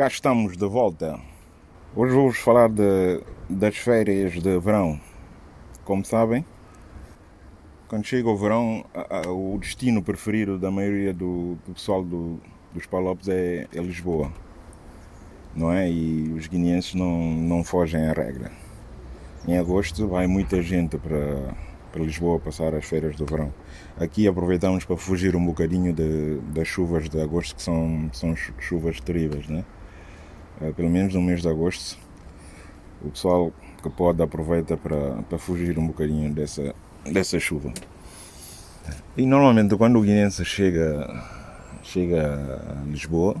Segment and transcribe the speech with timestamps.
[0.00, 1.20] cá estamos de volta.
[1.94, 4.98] Hoje vou-vos falar de, das férias de verão.
[5.84, 6.42] Como sabem,
[7.86, 12.40] quando chega o verão, a, a, o destino preferido da maioria do, do pessoal do,
[12.72, 14.32] dos Palopes é, é, Lisboa.
[15.54, 15.90] Não é?
[15.90, 18.50] E os guineenses não, não fogem à regra.
[19.46, 21.54] Em agosto vai muita gente para,
[21.92, 23.52] para Lisboa passar as feiras do verão.
[23.98, 28.98] Aqui aproveitamos para fugir um bocadinho de, das chuvas de agosto, que são, são chuvas
[28.98, 29.62] terríveis, né?
[30.76, 31.98] Pelo menos no mês de agosto.
[33.02, 36.74] O pessoal que pode aproveita para, para fugir um bocadinho dessa,
[37.04, 37.72] dessa chuva.
[39.16, 41.08] E normalmente quando o guinense chega,
[41.82, 43.36] chega a Lisboa,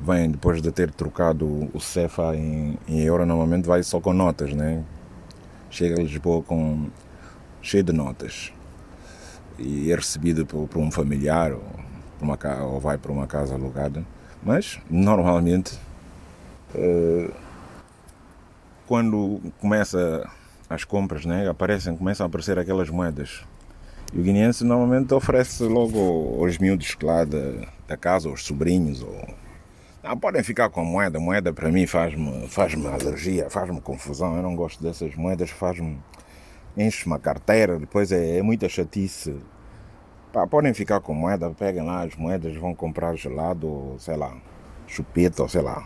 [0.00, 4.52] vem depois de ter trocado o CEFA em, em euro, normalmente vai só com notas,
[4.52, 4.82] né?
[5.70, 6.88] Chega a Lisboa com
[7.62, 8.52] cheio de notas
[9.58, 11.62] e é recebido por, por um familiar ou,
[12.20, 14.04] uma, ou vai para uma casa alugada.
[14.42, 15.78] Mas normalmente
[18.86, 20.28] quando começa
[20.68, 23.44] as compras, né, aparecem, começam a aparecer aquelas moedas.
[24.12, 29.02] E o guineense normalmente oferece logo aos miúdos lá da, da casa, aos sobrinhos.
[29.02, 29.28] Ou...
[30.02, 31.18] Não, podem ficar com a moeda.
[31.18, 34.36] moeda para mim faz-me faz, -me, alergia, faz-me confusão.
[34.36, 35.98] Eu não gosto dessas moedas, faz-me.
[36.76, 39.36] enche-me a carteira, depois é, é muita chatice.
[40.32, 44.36] Pá, podem ficar com moeda, peguem lá as moedas, vão comprar gelado, sei lá,
[44.86, 45.84] chupeta, ou sei lá,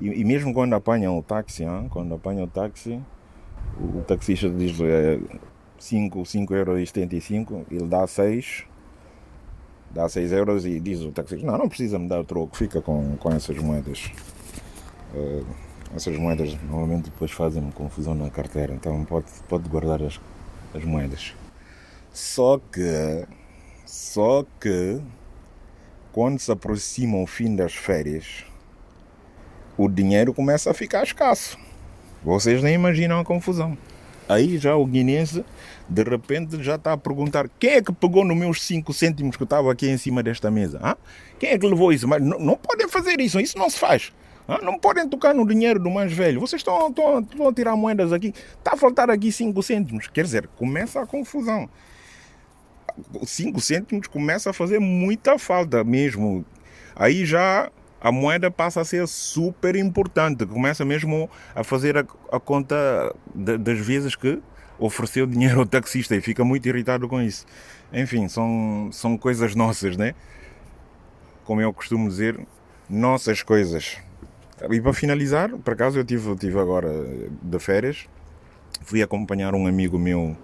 [0.00, 1.88] e, e, mesmo quando apanham o táxi, hein?
[1.90, 3.00] quando apanham o táxi,
[3.78, 5.18] o, o taxista diz é,
[5.78, 8.64] 5, 5,75 euros, ele dá 6,
[9.90, 12.80] dá 6 euros e diz o taxista, não, não precisa me dar o troco, fica
[12.82, 14.10] com, com essas moedas.
[15.14, 15.46] Uh,
[15.94, 20.20] essas moedas normalmente depois fazem-me confusão na carteira, então pode, pode guardar as,
[20.74, 21.34] as moedas.
[22.12, 23.26] Só que,
[23.86, 25.00] só que,
[26.12, 28.44] quando se aproxima o fim das férias,
[29.76, 31.58] o dinheiro começa a ficar escasso.
[32.22, 33.76] Vocês nem imaginam a confusão.
[34.28, 35.44] Aí já o guinense
[35.88, 39.44] de repente já está a perguntar quem é que pegou nos meus 5 cêntimos que
[39.44, 40.80] estava aqui em cima desta mesa?
[40.82, 40.96] Ah?
[41.38, 42.08] Quem é que levou isso?
[42.08, 44.12] Mas não, não podem fazer isso, isso não se faz.
[44.48, 44.60] Ah?
[44.62, 46.40] Não podem tocar no dinheiro do mais velho.
[46.40, 48.32] Vocês estão, estão, estão a tirar moedas aqui.
[48.58, 50.08] Está a faltar aqui 5 cêntimos.
[50.08, 51.68] Quer dizer, começa a confusão.
[53.22, 56.46] 5 cêntimos começa a fazer muita falta mesmo.
[56.96, 57.70] Aí já
[58.04, 60.44] a moeda passa a ser super importante.
[60.44, 62.76] Começa mesmo a fazer a, a conta
[63.34, 64.42] de, das vezes que
[64.78, 67.46] ofereceu dinheiro ao taxista e fica muito irritado com isso.
[67.90, 70.14] Enfim, são, são coisas nossas, né?
[71.44, 72.38] Como eu costumo dizer,
[72.90, 73.96] nossas coisas.
[74.70, 76.90] E para finalizar, por acaso eu tive, tive agora
[77.40, 78.06] de férias,
[78.82, 80.36] fui acompanhar um amigo meu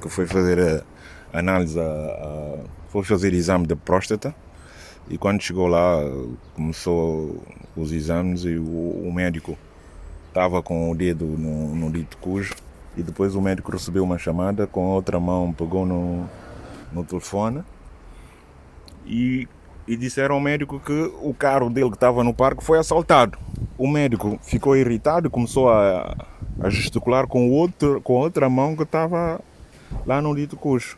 [0.00, 0.84] que foi fazer
[1.32, 2.58] a análise, a, a,
[2.88, 4.32] foi fazer exame de próstata
[5.08, 5.98] e quando chegou lá,
[6.54, 7.42] começou
[7.76, 9.58] os exames e o, o médico
[10.28, 12.54] estava com o dedo no, no dito cujo
[12.96, 16.28] e depois o médico recebeu uma chamada com a outra mão pegou no,
[16.92, 17.62] no telefone
[19.06, 19.48] e,
[19.86, 23.38] e disseram ao médico que o carro dele que estava no parque foi assaltado.
[23.76, 26.16] O médico ficou irritado e começou a,
[26.60, 29.40] a gesticular com, outro, com outra mão que estava
[30.06, 30.96] lá no dito cujo.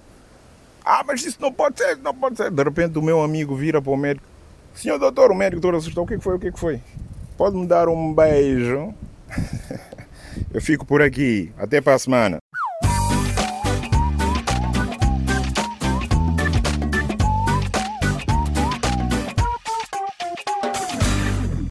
[0.84, 2.50] Ah, mas isso não pode ser, não pode ser.
[2.50, 4.26] De repente o meu amigo vira para o médico.
[4.74, 6.04] Senhor doutor, o médico todo assustou.
[6.04, 6.36] O que foi?
[6.36, 6.80] O que foi?
[7.36, 8.92] Pode me dar um beijo?
[10.52, 11.52] Eu fico por aqui.
[11.56, 12.43] Até para a semana.